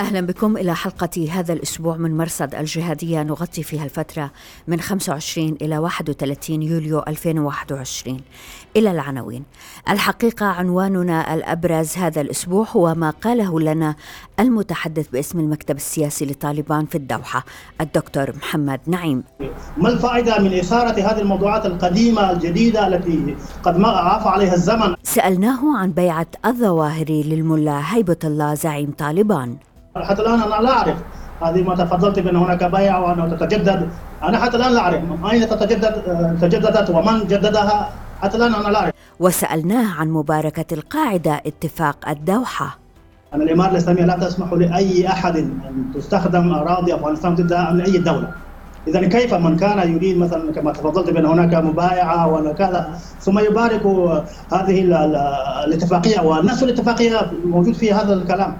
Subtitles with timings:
[0.00, 3.22] أهلا بكم إلى حلقة هذا الأسبوع من مرصد الجهادية.
[3.22, 4.30] نغطي فيها الفترة
[4.68, 8.20] من 25 إلى 31 يوليو 2021
[8.76, 9.44] إلى العناوين.
[9.88, 13.94] الحقيقة عنواننا الأبرز هذا الأسبوع هو ما قاله لنا
[14.40, 17.44] المتحدث باسم المكتب السياسي لطالبان في الدوحة
[17.80, 19.24] الدكتور محمد نعيم.
[19.76, 25.78] ما الفائدة من إثارة هذه الموضوعات القديمة الجديدة التي قد ما عاف عليها الزمن؟ سألناه
[25.78, 29.56] عن بيعة الظواهري للملا هيبة الله زعيم طالبان.
[30.04, 30.96] حتى الآن أنا لا أعرف.
[31.42, 33.88] هذه ما تفضلت بأن هناك بيع وأنه تتجدد.
[34.22, 35.02] أنا حتى الآن لا أعرف.
[35.32, 35.94] أين تتجدد
[36.40, 37.90] تجددت ومن جددها؟
[38.22, 38.92] حتى الآن أنا لا أعرف.
[39.20, 42.78] وسألناه عن مباركة القاعدة اتفاق الدوحة.
[43.34, 48.30] أن الإمارة الإسلامية لا تسمح لأي أحد أن تستخدم أراضي أفغانستان ضد أي دولة؟
[48.88, 53.86] إذا كيف من كان يريد مثلا كما تفضلت بأن هناك مبايعة وكذا ثم يبارك
[54.52, 54.84] هذه
[55.64, 58.56] الاتفاقية ونفس الاتفاقية موجود في هذا الكلام.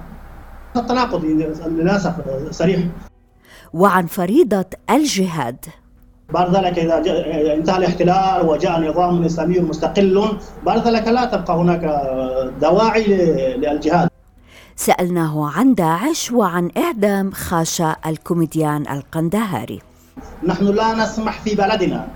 [0.75, 1.25] التناقض
[1.65, 2.13] للاسف
[2.51, 2.79] صريح.
[3.73, 5.65] وعن فريضة الجهاد.
[6.29, 6.97] بعد ذلك إذا
[7.53, 11.83] انتهى الاحتلال وجاء نظام إسلامي مستقل بعد ذلك لا تبقى هناك
[12.61, 13.03] دواعي
[13.57, 14.09] للجهاد.
[14.75, 19.81] سألناه عن داعش وعن إعدام خاشا الكوميديان القندهاري.
[20.43, 22.07] نحن لا نسمح في بلدنا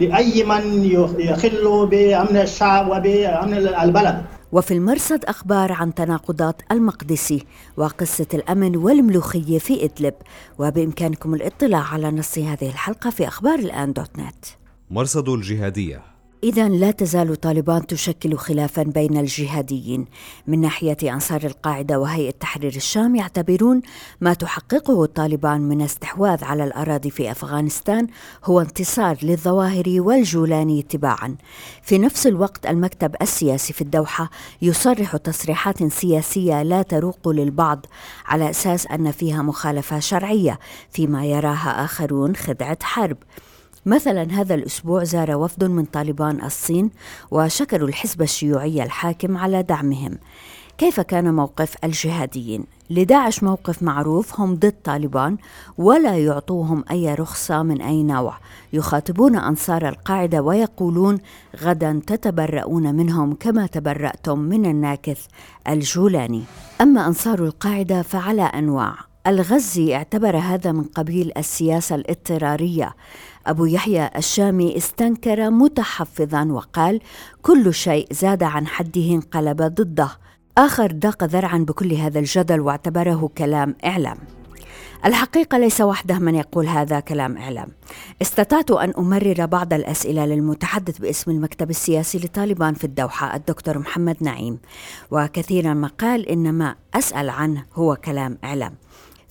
[0.00, 0.84] لأي من
[1.18, 4.22] يخل بأمن الشعب وبأمن البلد.
[4.54, 10.14] وفي المرصد أخبار عن تناقضات المقدسي وقصة الأمن والملوخية في إدلب.
[10.58, 14.44] وبإمكانكم الاطلاع على نص هذه الحلقة في أخبار الآن دوت نت.
[14.90, 16.13] مرصد الجهادية.
[16.44, 20.06] إذا لا تزال طالبان تشكل خلافا بين الجهاديين.
[20.46, 23.82] من ناحية أنصار القاعدة وهيئة تحرير الشام يعتبرون
[24.20, 28.06] ما تحققه طالبان من استحواذ على الأراضي في أفغانستان
[28.44, 31.36] هو انتصار للظواهر والجولاني تباعا
[31.82, 34.30] في نفس الوقت المكتب السياسي في الدوحة
[34.62, 37.86] يصرح تصريحات سياسية لا تروق للبعض
[38.26, 40.58] على أساس أن فيها مخالفة شرعية
[40.90, 43.16] فيما يراها آخرون خدعة حرب.
[43.86, 46.90] مثلا هذا الأسبوع زار وفد من طالبان الصين
[47.30, 50.18] وشكروا الحزب الشيوعي الحاكم على دعمهم.
[50.78, 55.36] كيف كان موقف الجهاديين؟ لداعش موقف معروف هم ضد طالبان
[55.78, 58.38] ولا يعطوهم أي رخصة من أي نوع.
[58.72, 61.18] يخاطبون أنصار القاعدة ويقولون
[61.62, 65.26] غدا تتبرؤون منهم كما تبرأتم من الناكث
[65.68, 66.42] الجولاني.
[66.80, 69.13] أما أنصار القاعدة فعلى أنواع.
[69.26, 72.94] الغزي اعتبر هذا من قبيل السياسة الاضطرارية.
[73.46, 77.00] أبو يحيى الشامي استنكر متحفظا وقال
[77.42, 80.08] كل شيء زاد عن حده انقلب ضده.
[80.58, 84.18] آخر ضاق ذرعا بكل هذا الجدل واعتبره كلام إعلام.
[85.04, 87.68] الحقيقة ليس وحده من يقول هذا كلام إعلام.
[88.22, 94.58] استطعت أن أمرر بعض الأسئلة للمتحدث باسم المكتب السياسي لطالبان في الدوحة الدكتور محمد نعيم.
[95.10, 98.74] وكثيرا ما قال إن ما أسأل عنه هو كلام إعلام.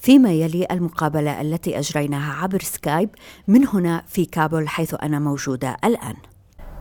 [0.03, 3.09] فيما يلي المقابلة التي أجريناها عبر سكايب
[3.47, 6.15] من هنا في كابول حيث أنا موجودة الآن.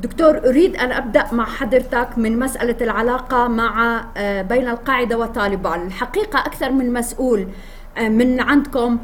[0.01, 5.87] دكتور أريد أن أبدأ مع حضرتك من مسألة العلاقة مع آه، بين القاعدة وطالبان.
[5.87, 7.49] الحقيقة أكثر من مسؤول
[7.99, 8.99] آه، من عندكم.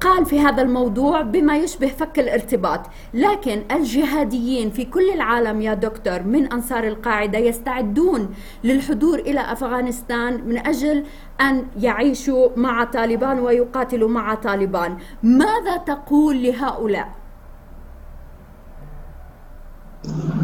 [0.00, 2.80] قال في هذا الموضوع بما يشبه فك الارتباط.
[3.14, 8.28] لكن الجهاديين في كل العالم يا دكتور من أنصار القاعدة يستعدون
[8.64, 11.04] للحضور إلى أفغانستان من أجل
[11.40, 14.96] أن يعيشوا مع طالبان ويقاتلوا مع طالبان.
[15.22, 17.08] ماذا تقول لهؤلاء؟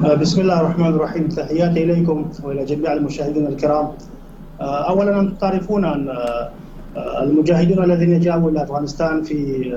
[0.04, 1.28] آه، بسم الله الرحمن الرحيم.
[1.28, 3.92] تحياتي إليكم وإلى جميع المشاهدين الكرام.
[4.60, 6.08] آه، أولا أنتم تعرفون أن
[7.22, 9.72] المجاهدون الذين جاءوا إلى أفغانستان في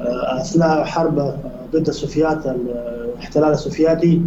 [0.00, 1.34] آه، أثناء حرب
[1.72, 4.22] ضد السوفيات الاحتلال السوفياتي.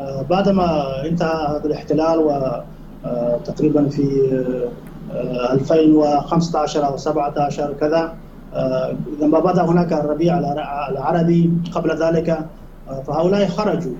[0.00, 4.30] آه، بعدما انتهى هذا الاحتلال وتقريبا آه، في
[5.52, 8.14] 2015 أو 17 كذا
[9.20, 10.38] لما بدا هناك الربيع
[10.88, 12.38] العربي قبل ذلك
[13.06, 13.94] فهؤلاء خرجوا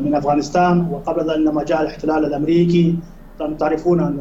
[0.00, 2.96] من أفغانستان وقبل ذلك لما جاء الاحتلال الأمريكي.
[3.58, 4.16] تعرفون أن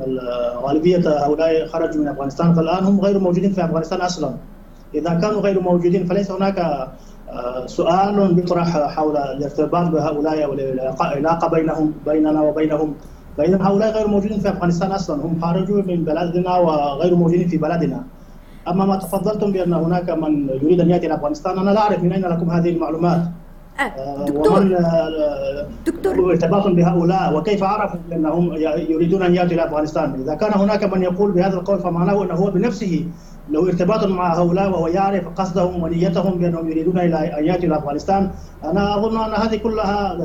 [0.63, 4.31] غالبية هؤلاء خرجوا من أفغانستان فالآن هم غير موجودين في أفغانستان أصلا.
[4.95, 6.57] إذا كانوا غير موجودين فليس هناك
[7.29, 12.93] آه، سؤال يطرح حول الارتباط بهؤلاء والعلاقه بينهم بيننا وبينهم.
[13.37, 15.25] فإذا هؤلاء غير موجودين في أفغانستان أصلا.
[15.25, 18.03] هم خرجوا من بلدنا وغير موجودين في بلدنا.
[18.67, 22.13] أما ما تفضلتم بأن هناك من يريد أن يأتي إلى أفغانستان أنا لا أعرف من
[22.13, 23.21] أين لكم هذه المعلومات.
[23.79, 24.59] آه، آه، دكتور.
[24.59, 26.31] ومن آه، دكتور.
[26.31, 28.53] ارتباط بهؤلاء وكيف عرفوا أنهم
[28.89, 32.51] يريدون أن ياتوا إلى أفغانستان؟ إذا كان هناك من يقول بهذا القول فمعناه أنه هو
[32.51, 33.05] بنفسه
[33.49, 38.31] له ارتباط مع هؤلاء وهو يعرف قصدهم ونيتهم بأنهم يريدون إلى أن يأتوا إلى أفغانستان،
[38.63, 40.17] أنا أظن أن هذه كلها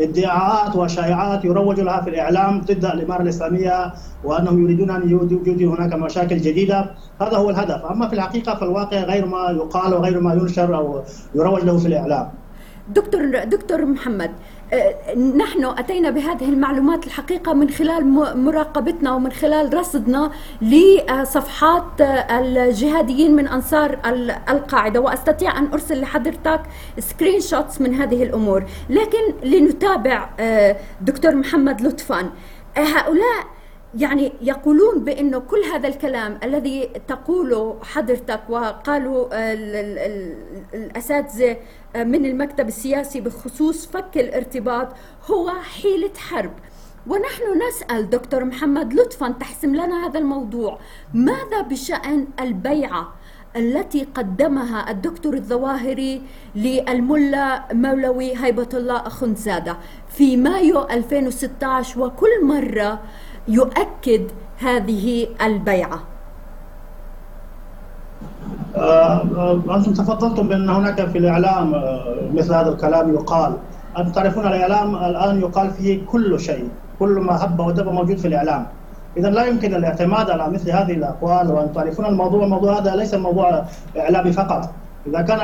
[0.00, 3.92] ادعاءات وشائعات يروج لها في الإعلام ضد الإمارة الإسلامية
[4.24, 9.26] وأنهم يريدون أن يوجدوا هناك مشاكل جديدة، هذا هو الهدف، أما في الحقيقة فالواقع غير
[9.26, 11.02] ما يقال وغير ما ينشر أو
[11.34, 12.28] يروج له في الإعلام.
[12.88, 14.30] دكتور دكتور محمد
[14.72, 18.06] آه، نحن أتينا بهذه المعلومات الحقيقة من خلال
[18.38, 20.30] مراقبتنا ومن خلال رصدنا
[20.62, 22.00] لصفحات
[22.30, 23.98] الجهاديين من أنصار
[24.50, 26.60] القاعدة وأستطيع أن أرسل لحضرتك
[26.98, 28.64] screenshots من هذه الأمور.
[28.90, 32.20] لكن لنتابع آه، دكتور محمد لطفا
[32.76, 33.55] آه، هؤلاء
[33.96, 39.26] يعني يقولون بانه كل هذا الكلام الذي تقوله حضرتك وقالوا
[40.74, 41.56] الأساتذة
[41.96, 44.88] من المكتب السياسي بخصوص فك الارتباط
[45.30, 46.52] هو حيلة حرب.
[47.06, 50.78] ونحن نسأل دكتور محمد لطفا تحسم لنا هذا الموضوع.
[51.14, 53.14] ماذا بشأن البيعة
[53.56, 56.22] التي قدمها الدكتور الظواهري
[56.54, 59.76] للملا مولوي هيبة الله أخنزادة؟
[60.08, 63.00] في مايو 2016 وكل مرة
[63.48, 64.22] يؤكد
[64.58, 65.98] هذه البيعة.
[68.76, 73.52] آه، أنتم تفضلتم بأن هناك في الإعلام آه، مثل هذا الكلام يقال.
[73.98, 78.66] أنتم تعرفون الإعلام الآن يقال فيه كل شيء كل ما هب ودب موجود في الإعلام.
[79.16, 83.64] إذا لا يمكن الاعتماد على مثل هذه الأقوال وأنتم تعرفون الموضوع الموضوع هذا ليس موضوع
[83.98, 84.70] إعلامي فقط.
[85.08, 85.38] إذا كان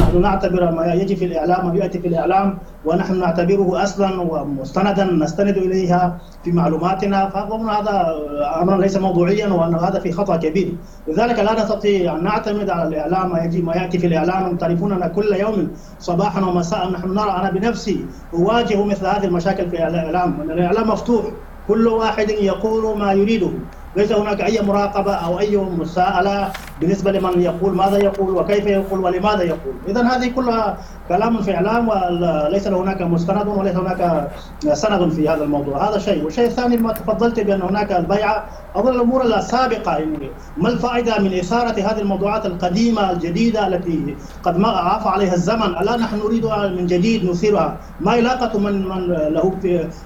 [0.00, 5.56] نحن نعتبر ما يجي في الإعلام ما يأتي في الإعلام ونحن نعتبره أصلا ومستندا نستند
[5.56, 8.14] إليها في معلوماتنا فأظن هذا
[8.62, 10.72] أمر ليس موضوعيا وأن هذا في خطأ كبير.
[11.08, 14.56] لذلك لا نستطيع أن نعتمد على الإعلام ما يجي ما يأتي في الإعلام.
[14.56, 18.04] تعرفون أن كل يوم صباحا ومساء نحن نرى أنا بنفسي
[18.34, 20.40] أواجه مثل هذه المشاكل في الإعلام.
[20.40, 21.24] الإعلام مفتوح
[21.68, 23.50] كل واحد يقول ما يريده.
[23.96, 29.42] ليس هناك أي مراقبة أو أي مساءلة بالنسبة لمن يقول ماذا يقول وكيف يقول ولماذا
[29.42, 29.74] يقول.
[29.88, 30.76] إذا هذه كلها
[31.08, 34.30] كلام في إعلام وليس هناك مستند وليس هناك
[34.72, 35.88] سند في هذا الموضوع.
[35.88, 36.24] هذا شيء.
[36.24, 38.44] والشيء الثاني ما تفضلت بأن هناك البيعة
[38.76, 44.68] أظن الأمور السابقة يعني ما الفائدة من إثارة هذه الموضوعات القديمة الجديدة التي قد ما
[44.68, 47.76] عاف عليها الزمن؟ الآن نحن نريد من جديد نثيرها.
[48.00, 49.52] ما علاقة من من له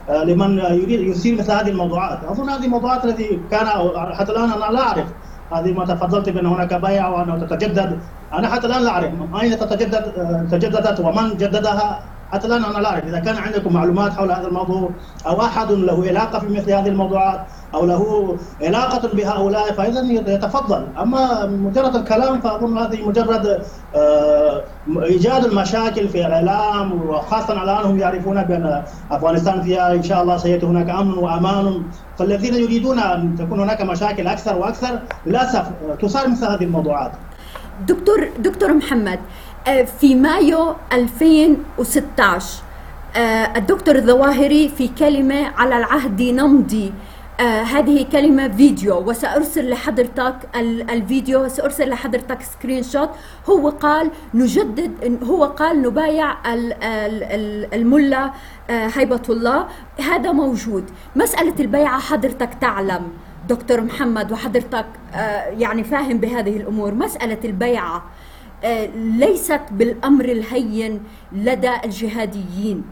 [0.08, 3.66] لمن يريد يثير مثل هذه الموضوعات؟ أظن هذه الموضوعات التي كان
[4.14, 5.06] حتى الآن أنا لا أعرف.
[5.52, 7.98] هذه ما تفضلت بأن هناك بيع وأنه تتجدد.
[8.32, 9.12] أنا حتى الآن لا أعرف.
[9.42, 10.04] أين تتجدد
[10.50, 12.00] تجددت ومن جددها؟
[12.32, 13.04] حتى الآن أنا لا أعرف.
[13.04, 14.90] إذا كان عندكم معلومات حول هذا الموضوع
[15.26, 17.40] أو أحد له علاقة في مثل هذه الموضوعات
[17.74, 20.00] أو له علاقة بهؤلاء فإذا
[20.34, 20.86] يتفضل.
[21.02, 23.62] أما مجرد الكلام فأظن هذه مجرد
[23.94, 24.62] آه،
[25.02, 30.66] إيجاد المشاكل في الإعلام وخاصة الآن هم يعرفون بأن أفغانستان فيها إن شاء الله سيأتي
[30.66, 31.82] هناك أمن وأمان.
[32.18, 35.66] فالذين يريدون أن تكون هناك مشاكل أكثر وأكثر للأسف
[36.02, 37.12] تصار مثل هذه الموضوعات.
[37.88, 39.18] دكتور دكتور محمد
[39.68, 42.62] آه، في مايو 2016
[43.16, 43.18] آه،
[43.56, 46.92] الدكتور الظواهري في كلمة على العهد نمضي.
[47.40, 50.36] آه هذه كلمة فيديو وسأرسل لحضرتك
[50.90, 53.10] الفيديو سأرسل لحضرتك screenshot
[53.50, 56.36] هو قال نجدد هو قال نبايع
[57.74, 58.32] الملا
[58.70, 59.66] آه هيبة الله.
[60.00, 60.84] هذا موجود.
[61.16, 63.02] مسألة البيعة حضرتك تعلم
[63.48, 66.94] دكتور محمد وحضرتك آه يعني فاهم بهذه الأمور.
[66.94, 68.04] مسألة البيعة
[68.64, 71.00] آه ليست بالأمر الهين
[71.32, 72.84] لدى الجهاديين.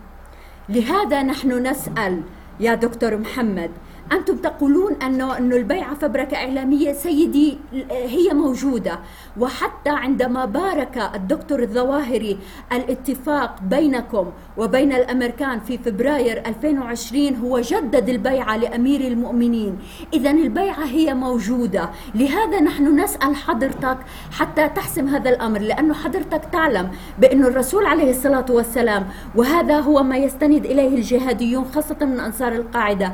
[0.69, 2.23] لهذا نحن نسأل
[2.61, 3.71] يا دكتور محمد
[4.12, 7.59] أنتم تقولون أنه أنه البيعة فبركة إعلامية سيدي
[7.90, 8.99] هي موجودة.
[9.40, 12.38] وحتى عندما بارك الدكتور الظواهري
[12.73, 14.26] الاتفاق بينكم
[14.57, 19.78] وبين الأمريكان في فبراير 2020 هو جدد البيعة لأمير المؤمنين.
[20.14, 21.90] إذا البيعة هي موجودة.
[22.14, 23.99] لهذا نحن نسأل حضرتك
[24.31, 30.16] حتى تحسم هذا الأمر لأنه حضرتك تعلم بأن الرسول عليه الصلاة والسلام وهذا هو ما
[30.16, 33.12] يستند إليه الجهاديون خاصة من أنصار القاعدة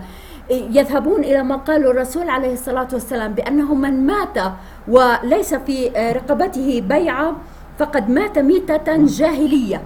[0.51, 4.37] يذهبون إلى ما قال الرسول عليه الصلاة والسلام بأنه من مات
[4.89, 7.33] وليس في رقبته بيعة
[7.79, 9.81] فقد مات ميتة جاهلية.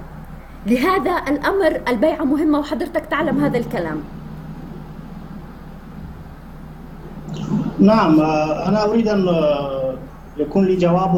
[0.66, 4.00] لهذا الأمر البيعة مهمة وحضرتك تعلم هذا الكلام.
[7.78, 8.20] نعم
[8.68, 9.26] أنا أريد أن
[10.36, 11.16] يكون لي جواب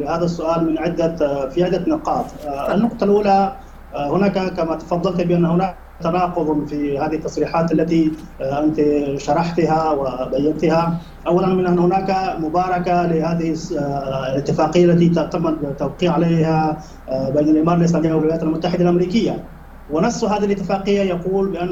[0.00, 1.16] لهذا السؤال من عدة
[1.48, 2.24] في عدة نقاط.
[2.46, 3.56] النقطة الأولى
[3.94, 8.80] هناك كما تفضلت بأن هناك تناقض في هذه التصريحات التي آه، أنت
[9.20, 11.00] شرحتها وبينتها.
[11.26, 17.80] اولا من أن هناك مباركة لهذه آه، الاتفاقية التي تم التوقيع عليها آه، بين الإمارات
[17.80, 19.44] الإسلامية والولايات المتحدة الأمريكية.
[19.88, 21.70] ونص هذه الاتفاقية يقول بأن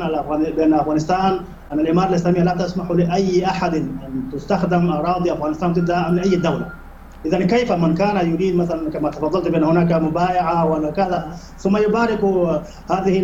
[0.56, 1.40] بأن أفغانستان
[1.72, 6.83] أن الإمارات الإسلامية لا تسمح لأي أحد أن تستخدم أراضي أفغانستان ضد اي دولة.
[7.26, 12.24] اذا كيف من كان يريد مثلا كما تفضلت بأن هناك مبايعة ولا كذا ثم يبارك
[12.90, 13.22] هذه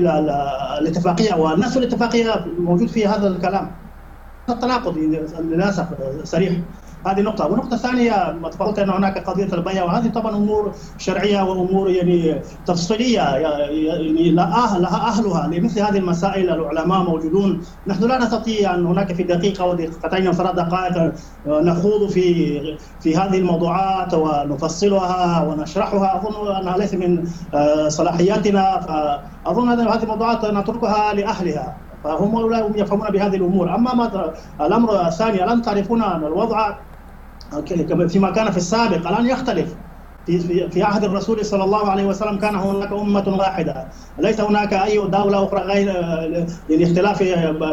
[0.78, 3.70] الاتفاقية ونفس الاتفاقية موجود فيها هذا الكلام.
[4.48, 4.98] التناقض
[5.40, 5.86] للأسف
[6.24, 6.52] صريح.
[7.06, 11.90] هذه نقطة، والنقطة الثانية ما تفضلت أن هناك قضية البيع وهذه طبعا أمور شرعية وأمور
[11.90, 13.20] يعني تفصيلية.
[13.20, 15.46] يعني لها أهلها.
[15.46, 20.54] لمثل هذه المسائل العلماء موجودون، نحن لا نستطيع أن هناك في دقيقة ودقيقتين أو ثلاث
[20.54, 21.12] دقائق
[21.46, 22.60] نخوض في
[23.00, 28.80] في هذه الموضوعات ونفصلها ونشرحها، أظن أنها ليس من آه، صلاحياتنا.
[28.80, 31.80] فأظن هذه الموضوعات نتركها لأهلها.
[32.04, 36.89] فهم لا يفهمون بهذه الأمور، أما ما الأمر الثاني الان تعرفون ان الوضع؟
[38.08, 39.08] فيما كان في السابق.
[39.08, 39.76] الآن يختلف.
[40.26, 43.88] في في عهد الرسول صلى الله عليه وسلم كان هناك أمة واحدة،
[44.18, 45.86] ليس هناك أي دولة أخرى غير
[46.68, 47.22] يعني اختلاف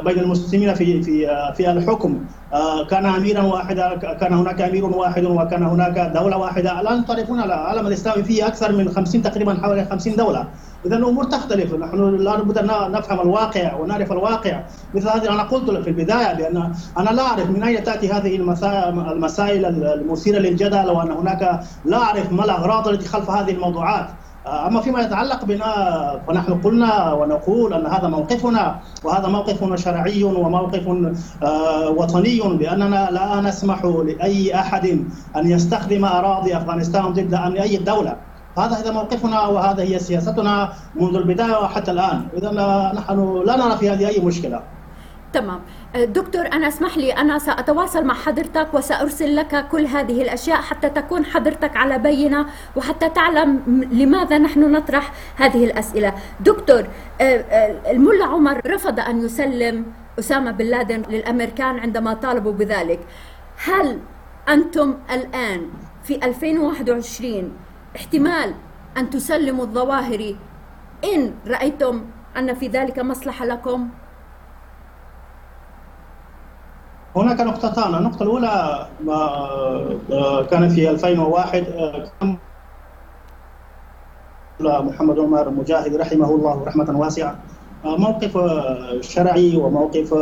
[0.05, 2.25] بين المسلمين في في في الحكم،
[2.89, 8.23] كان اميرا واحدا كان هناك أمير واحد وكان هناك دولة واحدة، الان تعرفون العالم الاسلامي
[8.23, 10.47] فيه أكثر من 50 تقريبا حوالي 50 دولة،
[10.85, 11.73] اذا الأمور تختلف.
[11.73, 14.63] نحن لا بد أن نفهم الواقع ونعرف الواقع.
[14.93, 18.35] مثل هذه أنا قلت في البداية بان أنا لا أعرف من أين تأتي هذه
[19.11, 24.09] المسائل المثيرة للجدل وأن هناك لا أعرف ما الأغراض التي خلف هذه الموضوعات.
[24.47, 30.87] أما فيما يتعلق بنا فنحن قلنا ونقول أن هذا موقفنا وهذا موقف شرعي وموقف
[31.43, 34.85] آه، وطني بأننا لا نسمح لأي أحد
[35.35, 38.15] أن يستخدم أراضي أفغانستان ضد أي دولة.
[38.57, 42.27] هذا هذا موقفنا وهذا هي سياستنا منذ البداية وحتى الآن.
[42.37, 42.51] اذا
[42.95, 44.76] نحن لا نرى في هذه أي مشكلة.
[45.33, 45.61] تمام.
[45.95, 51.25] دكتور أنا اسمح لي أنا سأتواصل مع حضرتك وسأرسل لك كل هذه الأشياء حتى تكون
[51.25, 56.13] حضرتك على بينة وحتى تعلم لماذا نحن نطرح هذه الأسئلة.
[56.39, 56.87] دكتور
[57.21, 59.85] آه، آه، الملا عمر رفض أن يسلم
[60.19, 62.99] أسامة بن لادن للأمريكان عندما طالبوا بذلك.
[63.63, 63.99] هل
[64.49, 65.69] أنتم الآن
[66.03, 67.51] في 2021
[67.95, 68.53] احتمال
[68.97, 70.35] أن تسلموا الظواهر
[71.03, 72.05] إن رأيتم
[72.37, 73.89] أن في ذلك مصلحة لكم؟
[77.17, 81.63] هناك نقطتان، النقطة الأولى ما كان في 2001
[82.21, 82.39] كان
[84.61, 87.39] محمد عمر مجاهد رحمه الله رحمة واسعة.
[87.85, 88.37] موقف
[89.01, 90.13] شرعي وموقف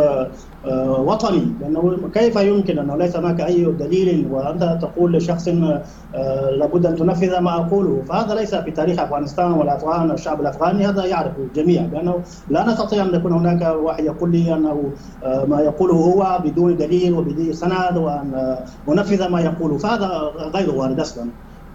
[0.65, 1.53] آه، وطني.
[1.61, 7.39] لأنه كيف يمكن أنه ليس هناك أي دليل وأنت تقول لشخص آه، لابد أن تنفذ
[7.39, 11.81] ما أقوله؟ فهذا ليس في تاريخ أفغانستان والافغان الشعب الأفغاني هذا يعرف الجميع.
[11.85, 12.15] لأنه
[12.49, 14.91] لا نستطيع أن يكون هناك واحد يقول لي أنه
[15.23, 18.57] آه، ما يقوله هو بدون دليل وبدون سند وأن
[18.89, 20.07] أنفذ ما يقوله فهذا
[20.55, 21.29] غير وارد أصلا.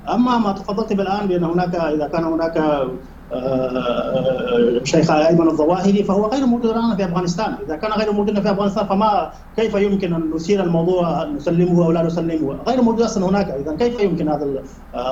[0.08, 2.58] أما ما تفضلت بالآن بأن هناك إذا كان هناك
[3.32, 8.86] الشيخ أيمن الظواهري فهو غير موجود الآن في أفغانستان، إذا كان غير موجود في أفغانستان
[8.86, 13.76] فما كيف يمكن أن نثير الموضوع نسلمه أو لا نسلمه؟ غير موجود أصلا هناك، اذا
[13.76, 14.62] كيف يمكن هذا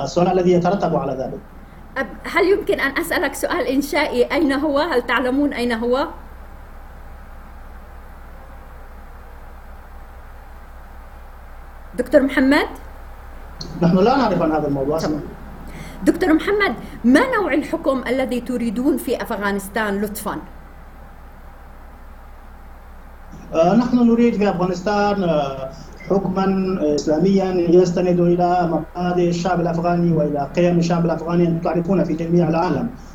[0.03, 1.39] السؤال الذي يترتب على ذلك؟
[2.23, 6.07] هل يمكن أن أسألك سؤال إنشائي أين هو؟ هل تعلمون أين هو؟
[11.97, 12.67] دكتور محمد؟
[13.81, 15.19] نحن لا نعرف عن هذا الموضوع أصلا
[16.05, 20.37] دكتور محمد ما نوع الحكم الذي تريدون في أفغانستان لطفا؟
[23.53, 25.69] آه، نحن نريد في أفغانستان آه،
[26.09, 32.49] حكما اسلاميا يستند إلى مبادئ الشعب الأفغاني وإلى قيم الشعب الأفغاني أن تعرفون في جميع
[32.49, 33.08] العالم آه،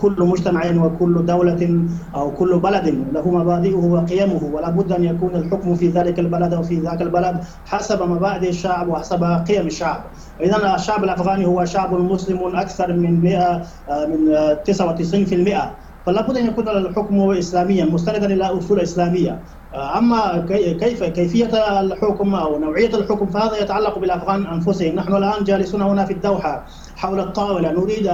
[0.00, 5.74] كل مجتمع وكل دولة أو كل بلد له مبادئه وقيمه ولا بد أن يكون الحكم
[5.74, 10.00] في ذلك البلد أو في ذاك البلد حسب مبادئ الشعب وحسب قيم الشعب.
[10.40, 14.34] إذا الشعب الأفغاني هو شعب مسلم أكثر من 100 آه، من
[14.64, 19.40] 99% فلا بد أن يكون الحكم اسلاميا مستندا إلى أصول إسلامية.
[19.74, 20.46] أما
[20.80, 24.94] كيف كيفية الحكم أو نوعية الحكم فهذا يتعلق بالأفغان أنفسهم.
[24.94, 26.64] نحن الآن جالسون هنا في الدوحة.
[26.96, 27.72] حول الطاولة.
[27.72, 28.06] نريد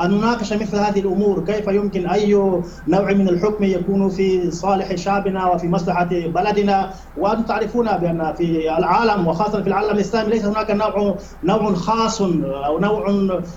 [0.00, 1.44] أن نناقش مثل هذه الأمور.
[1.44, 2.34] كيف يمكن أي
[2.88, 9.26] نوع من الحكم يكون في صالح شعبنا وفي مصلحة بلدنا؟ وأنتم تعرفون بأن في العالم
[9.26, 13.06] وخاصة في العالم الإسلامي ليس هناك نوع نوع خاص أو نوع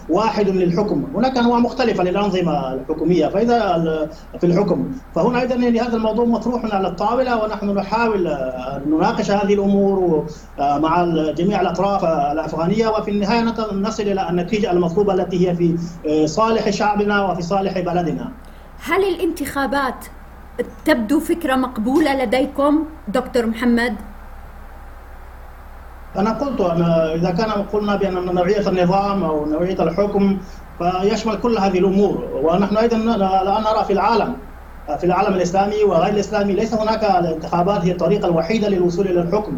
[0.09, 1.03] واحد للحكم.
[1.15, 3.27] هناك أنواع مختلفة للأنظمة الحكومية.
[3.27, 4.09] فإذا
[4.39, 4.91] في الحكم.
[5.15, 10.25] فهنا أيضا يعني هذا الموضوع مطروح على الطاولة ونحن نحاول أن نناقش هذه الأمور
[10.59, 11.05] مع
[11.37, 12.87] جميع الأطراف الأفغانية.
[12.87, 13.41] وفي النهاية
[13.73, 18.31] نصل إلى النتيجة المطلوبة التي هي في آه، صالح شعبنا وفي صالح بلدنا.
[18.83, 20.05] هل الانتخابات
[20.85, 23.95] تبدو فكرة مقبولة لديكم دكتور محمد؟
[26.15, 30.37] أنا قلت أنا إذا كان قلنا بأن نوعية النظام أو نوعية الحكم
[30.77, 32.23] فيشمل كل هذه الأمور.
[32.43, 34.35] ونحن أيضا الآن نرى في العالم
[34.97, 39.57] في العالم الإسلامي وغير الإسلامي ليس هناك الانتخابات هي الطريقة الوحيدة للوصول إلى الحكم.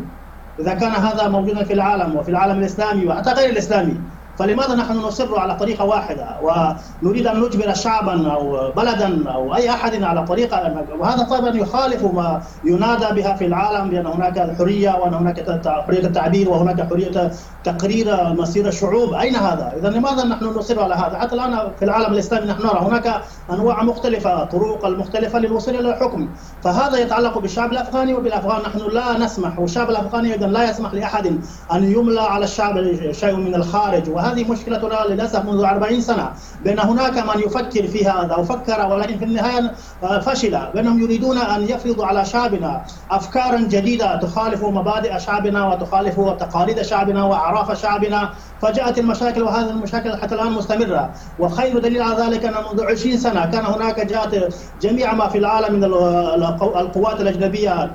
[0.59, 3.99] إذا كان هذا موجودا في العالم وفي العالم الإسلامي وحتى غير الإسلامي
[4.37, 10.03] فلماذا نحن نصر على طريقة واحدة؟ ونريد أن نجبر شعبا أو بلدا أو أي أحد
[10.03, 15.67] على طريقة وهذا طبعا يخالف ما ينادى بها في العالم بأن هناك الحرية وأن هناك
[15.87, 17.31] حرية التعبير وهناك حرية
[17.63, 19.13] تقرير مصير الشعوب.
[19.13, 22.79] أين هذا؟ إذا لماذا نحن نصر على هذا؟ حتى الآن في العالم الإسلامي نحن نرى
[22.79, 23.21] هناك
[23.51, 26.29] أنواع مختلفة طرق المختلفة للوصول إلى الحكم.
[26.63, 28.61] فهذا يتعلق بالشعب الأفغاني وبالأفغان.
[28.61, 31.27] نحن لا نسمح والشعب الأفغاني أيضا لا يسمح لأحد
[31.73, 32.75] أن يملى على الشعب
[33.11, 34.09] شيء من الخارج.
[34.21, 36.31] وهذه مشكلتنا للأسف منذ 40 سنة
[36.63, 39.71] بأن هناك من يفكر في هذا وفكر ولكن في النهاية
[40.01, 40.59] فشل.
[40.73, 47.81] بأنهم يريدون أن يفرضوا على شعبنا أفكارا جديدة تخالف مبادئ شعبنا وتخالف تقاليد شعبنا وأعراف
[47.81, 48.29] شعبنا.
[48.61, 51.13] فجاءت المشاكل وهذه المشاكل حتى الآن مستمرة.
[51.37, 55.75] وخير دليل على ذلك أن منذ 20 سنة كان هناك جاءت جميع ما في العالم
[55.75, 57.91] من القوات الأجنبية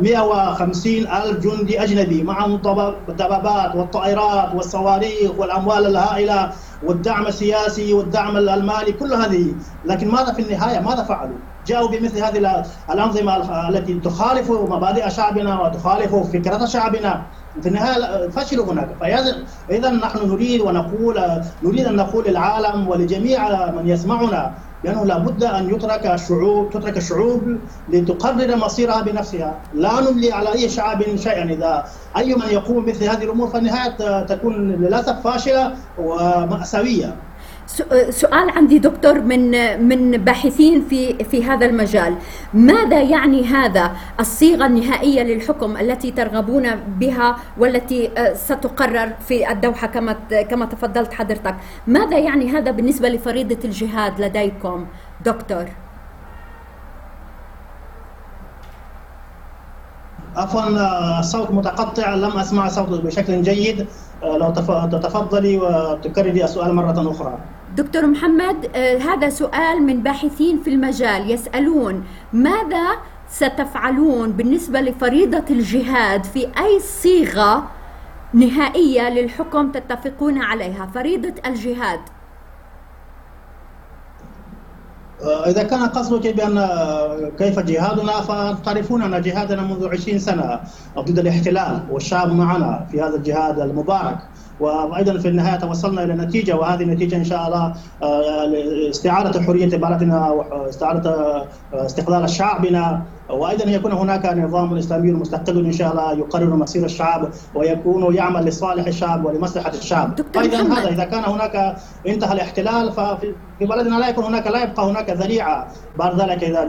[0.00, 2.54] 150 ألف جندي أجنبي معهم
[3.08, 6.52] الدبابات والطائرات والصواريخ والأموال الهائلة.
[6.84, 9.54] والدعم السياسي والدعم المالي كل هذه.
[9.84, 16.14] لكن ماذا في النهاية؟ ماذا فعلوا؟ جاءوا بمثل هذه الأنظمة التي تخالف مبادئ شعبنا وتخالف
[16.14, 17.22] فكرة شعبنا.
[17.62, 18.88] في النهاية فشلوا هناك.
[19.68, 21.20] فإذا نحن نريد ونقول
[21.62, 27.42] نريد أن نقول للعالم ولجميع من يسمعنا بانه لابد أن يترك الشعوب تترك الشعوب
[27.88, 31.84] لتقرر مصيرها بنفسها، لا نملي على أي شعب شيئا إذا
[32.16, 37.31] أي من يقوم بمثل هذه الأمور فالنهاية تكون للأسف فاشلة ومأساوية.
[38.10, 39.50] سؤال عندي دكتور من
[39.88, 42.14] من باحثين في في هذا المجال.
[42.54, 50.12] ماذا يعني هذا الصيغة النهائية للحكم التي ترغبون بها والتي آه، ستقرر في الدوحة كما
[50.50, 51.54] كما تفضلت حضرتك؟
[51.86, 54.86] ماذا يعني هذا بالنسبة لفريضة الجهاد لديكم
[55.24, 55.66] دكتور؟
[60.36, 63.86] عفوا آه، الصوت متقطع لم أسمع صوتك بشكل جيد.
[64.22, 64.50] آه، لو
[64.92, 67.38] تتفضلي وتكرري السؤال مرة أخرى.
[67.76, 72.86] دكتور محمد آه هذا سؤال من باحثين في المجال يسألون ماذا
[73.28, 77.70] ستفعلون بالنسبة لفريضة الجهاد في أي صيغة
[78.34, 82.00] نهائية للحكم تتفقون عليها؟ فريضة الجهاد.
[85.22, 90.60] آه، إذا كان قصدك بأن آه، كيف جهادنا فتعرفون أن جهادنا منذ 20 سنة
[90.98, 94.18] ضد الاحتلال والشعب معنا في هذا الجهاد المبارك.
[94.60, 100.30] وأيضا في النهاية توصلنا إلى نتيجة وهذه النتيجه إن شاء الله آه، استعاده حرية بلدنا
[100.30, 101.46] واستعادة آه،
[101.86, 108.14] استقلال شعبنا وأيضا يكون هناك نظام إسلامي مستقل إن شاء الله يقرر مصير الشعب ويكون
[108.14, 110.20] يعمل لصالح الشعب ولمصلحة الشعب.
[110.36, 113.34] أيضا هذا إذا كان هناك انتهى الاحتلال ففي
[113.66, 115.68] بلدنا لا يكون هناك لا يبقى هناك ذريعة.
[115.98, 116.62] بعد ذلك اذا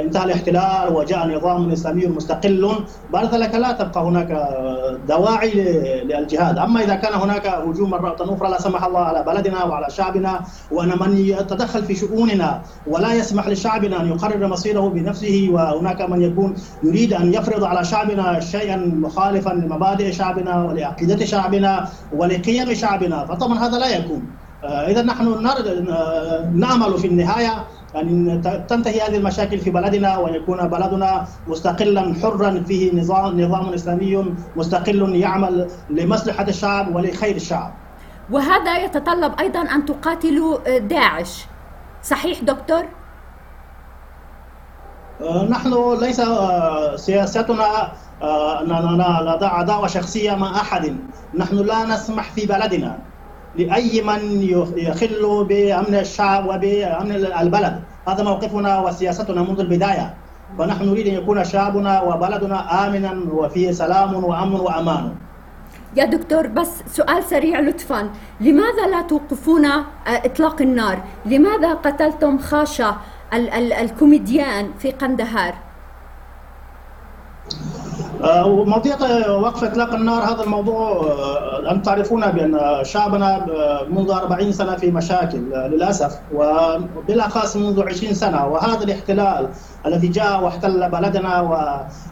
[0.00, 2.70] انتهى الاحتلال وجاء نظام إسلامي مستقل
[3.12, 4.48] بعد ذلك لا تبقى هناك
[5.08, 5.52] دواعي
[6.04, 10.40] للجهاد، أما إذا كان هناك هجوم مرة أخرى لا سمح الله على بلدنا وعلى شعبنا
[10.70, 16.54] وأن من يتدخل في شؤوننا ولا يسمح لشعبنا أن يقرر مصيره بنفسه وهناك من يكون
[16.82, 23.26] يريد أن يفرض على شعبنا شيئا مخالفا لمبادئ شعبنا ولعقيدة شعبنا ولقيم شعبنا.
[23.26, 24.43] فطبعا هذا لا يكون.
[24.64, 27.64] إذا نحن آه، نامل في النهاية
[27.96, 35.14] أن تنتهي هذه المشاكل في بلدنا ويكون بلدنا مستقلا حرا فيه نظام نظام إسلامي مستقل
[35.14, 37.72] يعمل لمصلحة الشعب ولخير الشعب.
[38.30, 41.46] وهذا يتطلب أيضا أن تقاتلوا آه، داعش.
[42.02, 42.84] صحيح دكتور؟
[45.20, 50.96] آه، نحن ليس آه، سياستنا آه، أننا نضع عداوة شخصية مع أحد
[51.34, 52.98] نحن لا نسمح في بلدنا
[53.56, 54.42] لأي من
[54.76, 57.74] يخل بأمن الشعب وبأمن البلد.
[58.08, 60.14] هذا موقفنا وسياستنا منذ البداية.
[60.58, 65.14] فنحن نريد أن يكون شعبنا وبلدنا آمنا وفيه سلام وأمن وأمان.
[65.96, 68.10] يا دكتور بس سؤال سريع لطفا.
[68.40, 69.66] لماذا لا توقفون
[70.06, 72.96] إطلاق النار؟ لماذا قتلتم خاشة
[73.34, 75.54] ال ال الكوميديان في قندهار؟
[78.22, 78.96] آه، مواضيع
[79.30, 80.22] وقف إطلاق النار.
[80.22, 87.56] هذا الموضوع آه، أنتم تعرفون بأن شعبنا آه، منذ 40 سنة في مشاكل للأسف وبالأخص
[87.56, 88.46] منذ 20 سنة.
[88.46, 89.48] وهذا الاحتلال
[89.86, 91.40] الذي جاء واحتل بلدنا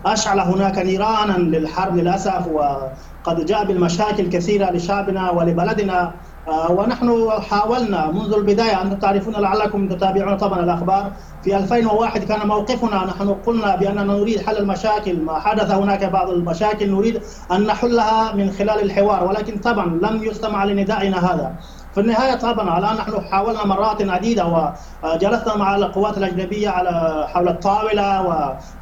[0.04, 6.02] وأشعل هناك نيرانا للحرب للأسف وقد جاء بالمشاكل كثيرة لشعبنا ولبلدنا.
[6.02, 6.12] آه،
[6.48, 11.12] ونحن حاولنا منذ البداية أنتم تعرفون لعلكم تتابعون طبعا الأخبار.
[11.42, 13.04] في 2001 كان موقفنا.
[13.04, 15.20] نحن قلنا بأننا نريد حل المشاكل.
[15.20, 20.64] ما حدث هناك بعض المشاكل نريد أن نحلها من خلال الحوار ولكن طبعا لم يستمع
[20.64, 21.54] لندائنا هذا.
[21.94, 24.72] في النهاية طبعا الان نحن حاولنا مرات عديدة
[25.04, 28.22] وجلسنا مع القوات الأجنبية على حول الطاولة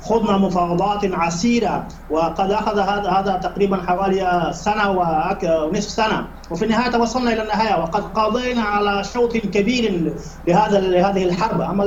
[0.01, 6.27] وخضنا مفاوضات عسيرة وقد أخذ هذا هذا تقريبا حوالي سنة ونصف سنة.
[6.51, 10.15] وفي النهاية توصلنا إلى النهاية وقد قضينا على شوط كبير
[10.49, 11.61] لهذا لهذه الحرب.
[11.61, 11.85] أما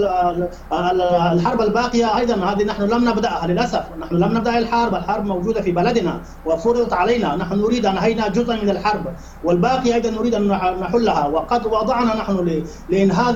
[1.33, 3.83] الحرب الباقية أيضا هذه نحن لم نبدأها للأسف.
[3.99, 7.35] نحن لم نبدأ الحرب الحرب موجودة في بلدنا وفرضت علينا.
[7.35, 9.05] نحن نريد أن انهينا جزءا من الحرب
[9.43, 10.47] والباقي أيضا نريد أن
[10.79, 11.27] نحلها.
[11.27, 13.33] وقد وضعنا نحن لإنهاء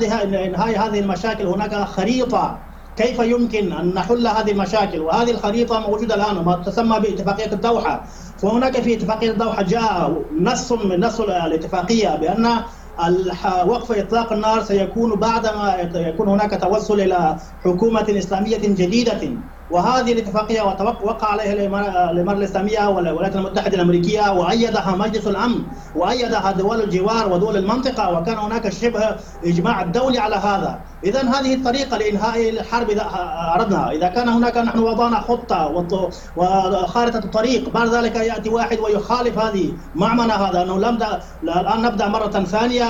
[0.77, 2.57] هذه المشاكل هناك خريطة
[2.97, 8.03] كيف يمكن أن نحل هذه المشاكل؟ وهذه الخريطة موجودة الآن ما تسمى باتفاقية الدوحة.
[8.41, 12.45] فهناك في اتفاقية الدوحة جاء نص من نص الاتفاقية بأن
[13.67, 19.21] وقف إطلاق النار سيكون بعدما يكون هناك توصل إلى حكومة إسلامية جديدة.
[19.71, 20.61] وهذه الاتفاقيه
[21.03, 21.53] وقع عليها
[22.11, 25.59] الاماره الإسلامية والولايات المتحدة الأمريكية وأيدها مجلس الأمن
[25.95, 30.79] وأيدها دول الجوار ودول المنطقة وكان هناك شبه إجماع دولي على هذا.
[31.03, 33.09] اذا هذه الطريقة لإنهاء الحرب إذا
[33.55, 35.85] اردنا إذا كان هناك نحن وضعنا خطة
[36.37, 40.63] وخارطة الطريق بعد ذلك يأتي واحد ويخالف هذه مع معنى هذا.
[40.63, 40.97] أنه لم
[41.43, 42.85] الآن نبدأ مرة ثانية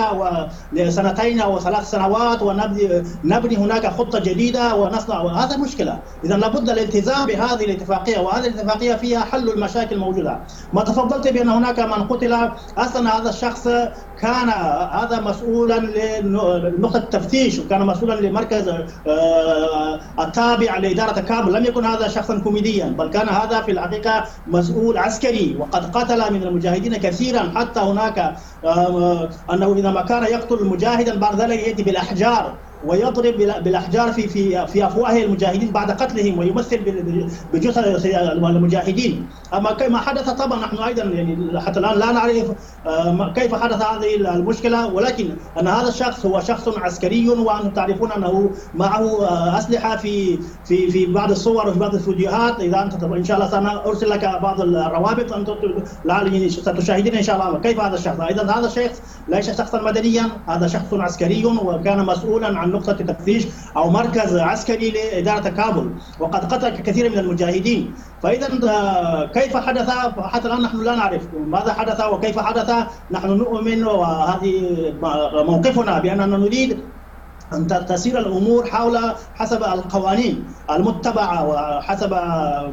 [0.74, 6.00] ولسنتين أو ثلاث سنوات ونبني نبني هناك خطة جديدة ونصنع هذا مشكلة.
[6.24, 10.39] اذا لابد الالتزام بهذه الاتفاقية وهذه الاتفاقية فيها حل المشاكل الموجوده
[10.73, 10.84] ما
[11.25, 13.67] بأن هناك من قتل أصلا هذا الشخص
[14.21, 14.49] كان
[14.91, 15.80] هذا مسؤولا
[16.69, 18.67] لنقطة التفتيش وكان مسؤولا لمركز
[19.08, 24.97] آه، التابع لإدارة كابل لم يكن هذا شخصا كوميديا بل كان هذا في الحقيقة مسؤول
[24.97, 27.51] عسكري وقد قتل من المجاهدين كثيرا.
[27.56, 28.36] حتى هناك
[29.54, 32.54] أنه إذا ما كان يقتل مجاهدا بعد ذلك يأتي بالأحجار
[32.86, 36.78] ويضرب بالأحجار في في في أفواه المجاهدين بعد قتلهم ويمثل
[37.54, 39.28] بجثث المجاهدين.
[39.54, 42.52] أما ما حدث طبعا نحن أيضا يعني حتى الآن لا نعرف
[42.88, 44.93] آه، كيف حدث هذه المشكلة.
[44.93, 50.91] ولكن أن هذا الشخص هو شخص عسكري وأنتم تعرفون أنه معه آه، أسلحة في في
[50.91, 52.60] في بعض الصور وفي بعض الفيديوهات.
[52.60, 55.50] إذا أنت إن شاء الله سنرسل لك بعض الروابط انت
[56.52, 58.20] ستشاهدين إن شاء الله كيف هذا الشخص.
[58.20, 63.90] أيضا هذا الشخص ليس شخصا مدنيا هذا شخص عسكري وكان مسؤولا عن نقطة تفتيش أو
[63.90, 67.94] مركز عسكري لإدارة كابول وقد قتل كثير من المجاهدين.
[68.24, 72.72] فاذا آه، كيف حدث؟ حتى الآن نحن لا نعرف ماذا حدث وكيف حدث.
[73.12, 74.54] نحن نؤمن وهذه
[75.34, 76.80] موقفنا بأننا نريد
[77.54, 79.00] أن تسير الأمور حول
[79.36, 82.14] حسب القوانين المتبعة وحسب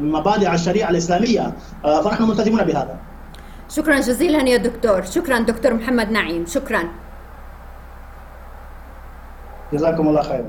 [0.00, 1.52] مبادئ الشريعة الإسلامية.
[1.84, 3.13] آه، فنحن ملتزمون بهذا.
[3.76, 5.02] شكرا جزيلا يا دكتور.
[5.02, 6.46] شكرا دكتور محمد نعيم.
[6.46, 6.88] شكرا.
[9.72, 10.44] جزاكم الله خير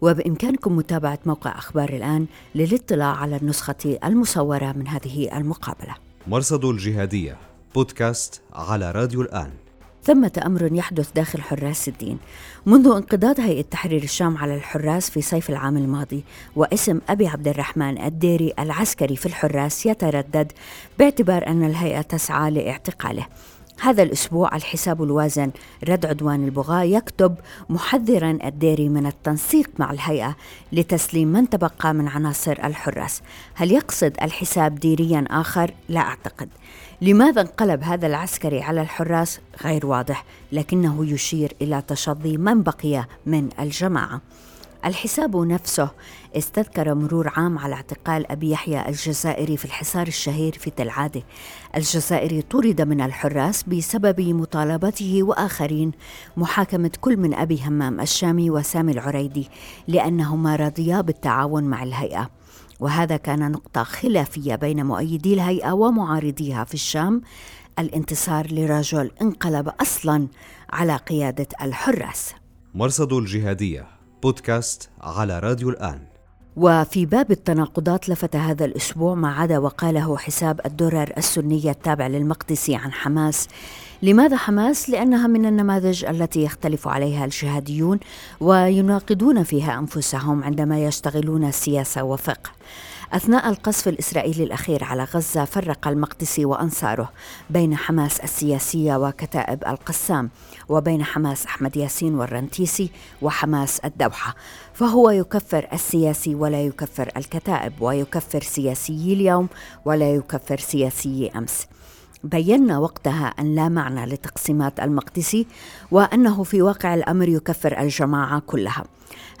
[0.00, 5.94] وبإمكانكم متابعة موقع أخبار الآن للاطلاع على النسخة المصورة من هذه المقابلة.
[6.26, 7.36] مرصد الجهادية
[7.74, 9.50] بودكاست على راديو الآن.
[10.04, 12.18] ثمة أمر يحدث داخل حراس الدين.
[12.66, 16.24] منذ انقضاض هيئة تحرير الشام على الحراس في صيف العام الماضي
[16.56, 20.52] واسم أبي عبد الرحمن الديري العسكري في الحراس يتردد
[20.98, 23.26] باعتبار أن الهيئة تسعى لاعتقاله.
[23.80, 25.50] هذا الأسبوع الحساب الوازن
[25.88, 27.34] رد عدوان البغاة يكتب
[27.68, 30.36] محذرا الديري من التنسيق مع الهيئة
[30.72, 33.22] لتسليم من تبقى من عناصر الحراس.
[33.54, 36.48] هل يقصد الحساب ديريا آخر؟ لا أعتقد.
[37.02, 43.48] لماذا انقلب هذا العسكري على الحراس؟ غير واضح لكنه يشير إلى تشظي من بقي من
[43.60, 44.20] الجماعة.
[44.84, 45.90] الحساب نفسه
[46.36, 51.22] استذكر مرور عام على اعتقال أبي يحيى الجزائري في الحصار الشهير في تل عادة.
[51.76, 55.92] الجزائري طرد من الحراس بسبب مطالبته وآخرين
[56.36, 59.48] محاكمة كل من أبي همام الشامي وسامي العريدي
[59.88, 62.39] لأنهما رضيا بالتعاون مع الهيئة.
[62.80, 67.22] وهذا كان نقطة خلافية بين مؤيدي الهيئة ومعارضيها في الشام.
[67.78, 70.28] الانتصار لرجل انقلب أصلا
[70.70, 72.34] على قيادة الحراس.
[72.74, 73.86] مرصد الجهادية
[74.22, 76.09] بودكاست على راديو الآن.
[76.62, 82.92] وفي باب التناقضات لفت هذا الأسبوع ما عدا وقاله حساب الدرر السنية التابع للمقدسي عن
[82.92, 83.48] حماس
[84.02, 87.98] لماذا حماس؟ لأنها من النماذج التي يختلف عليها الجهاديون
[88.40, 92.50] ويناقضون فيها أنفسهم عندما يشتغلون السياسة وفقه
[93.12, 97.12] أثناء القصف الإسرائيلي الأخير على غزة فرق المقدسي وأنصاره
[97.50, 100.30] بين حماس السياسية وكتائب القسام
[100.68, 102.90] وبين حماس أحمد ياسين والرنتيسي
[103.22, 104.34] وحماس الدوحة.
[104.74, 109.48] فهو يكفر السياسي ولا يكفر الكتائب ويكفر سياسيي اليوم
[109.84, 111.66] ولا يكفر سياسي أمس.
[112.24, 115.46] بينا وقتها أن لا معنى لتقسيمات المقدسي
[115.90, 118.84] وأنه في واقع الأمر يكفر الجماعة كلها.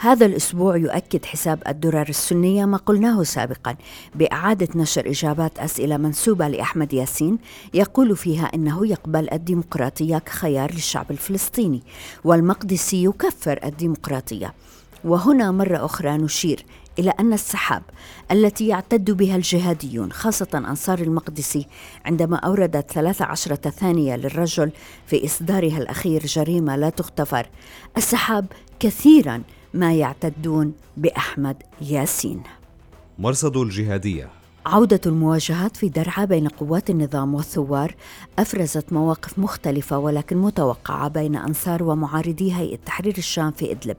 [0.02, 3.76] هذا الأسبوع يؤكد حساب الدرر السنية ما قلناه سابقا
[4.14, 7.38] بإعادة نشر إجابات أسئلة منسوبة لأحمد ياسين
[7.74, 11.82] يقول فيها أنه يقبل الديمقراطية كخيار للشعب الفلسطيني
[12.24, 14.54] والمقدسي يكفر الديمقراطية.
[15.04, 16.64] وهنا مرة أخرى نشير
[17.00, 17.82] إلى أن السحاب
[18.30, 21.66] التي يعتد بها الجهاديون خاصة أنصار المقدسي
[22.04, 24.72] عندما أوردت 13 ثانية للرجل
[25.06, 27.46] في إصدارها الأخير جريمة لا تغتفر
[27.96, 28.46] السحاب
[28.80, 29.42] كثيرا
[29.74, 32.42] ما يعتدون بأحمد ياسين.
[33.18, 37.94] مرصد الجهادية عودة المواجهات في درعا بين قوات النظام والثوار
[38.38, 43.96] أفرزت مواقف مختلفة ولكن متوقعة بين أنصار ومعارضي هيئة تحرير الشام في إدلب.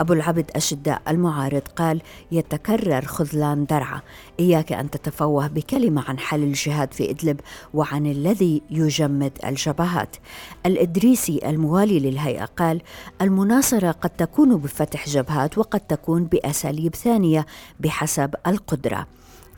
[0.00, 4.00] أبو العبد أشداء المعارض قال يتكرر خذلان درعا.
[4.40, 7.40] إياك أن تتفوه بكلمة عن حل الجهاد في إدلب
[7.74, 10.16] وعن الذي يجمد الجبهات.
[10.66, 12.82] الإدريسي الموالي للهيئة قال
[13.20, 17.46] المناصرة قد تكون بفتح جبهات وقد تكون بأساليب ثانية
[17.80, 19.06] بحسب القدرة.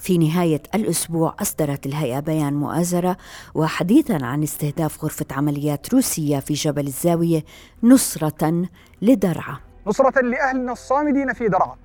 [0.04, 3.16] في نهاية الأسبوع أصدرت الهيئة بيان مؤازرة
[3.54, 7.44] وحديثا عن استهداف غرفة عمليات روسية في جبل الزاوية
[7.82, 8.68] نصرة
[9.02, 9.56] لدرعا.
[9.86, 11.76] نصرة لأهلنا الصامدين في درعا.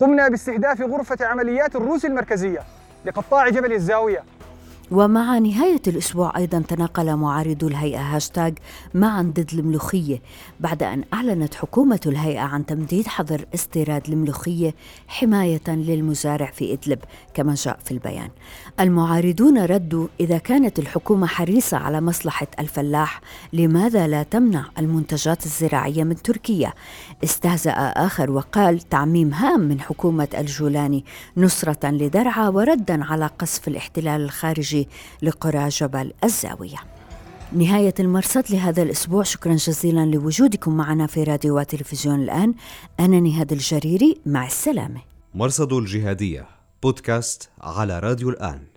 [0.00, 2.62] قمنا باستهداف غرفة عمليات الروس المركزية
[3.04, 4.24] لقطاع جبل الزاوية.
[4.90, 8.50] ومع نهاية الأسبوع أيضا تناقل معارضو الهيئة هاشتاغ
[8.94, 10.22] معا ضد الملوخية
[10.60, 14.74] بعد أن أعلنت حكومة الهيئة عن تمديد حظر استيراد الملوخية
[15.08, 16.98] حماية للمزارع في إدلب
[17.34, 18.28] كما جاء في البيان.
[18.80, 23.20] المعارضون ردوا إذا كانت الحكومة حريصة على مصلحة الفلاح
[23.52, 26.72] لماذا لا تمنع المنتجات الزراعية من تركيا؟
[27.24, 31.04] استهزأ آخر وقال تعميم هام من حكومة الجولاني
[31.36, 34.24] نصرة لدرعا وردا على قصف الاحتلال
[34.78, 34.88] الخارجي
[35.22, 36.78] لقرى جبل الزاوية.
[37.52, 42.54] نهاية المرصد لهذا الأسبوع شكرا جزيلا لوجودكم معنا في راديو وتلفزيون الآن.
[43.00, 45.00] أنا نهاد الجريري مع السلامة.
[45.34, 46.46] مرصد الجهادية
[46.82, 48.67] بودكاست على راديو الآن.